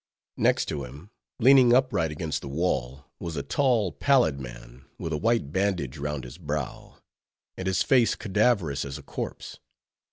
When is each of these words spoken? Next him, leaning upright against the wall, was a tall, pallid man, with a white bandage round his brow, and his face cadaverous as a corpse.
Next 0.37 0.71
him, 0.71 1.11
leaning 1.37 1.73
upright 1.73 2.09
against 2.11 2.41
the 2.41 2.47
wall, 2.47 3.05
was 3.19 3.35
a 3.37 3.43
tall, 3.43 3.91
pallid 3.91 4.39
man, 4.39 4.85
with 4.97 5.13
a 5.13 5.17
white 5.17 5.51
bandage 5.51 5.99
round 5.99 6.23
his 6.23 6.39
brow, 6.39 6.97
and 7.55 7.67
his 7.67 7.83
face 7.83 8.15
cadaverous 8.15 8.83
as 8.83 8.97
a 8.97 9.03
corpse. 9.03 9.59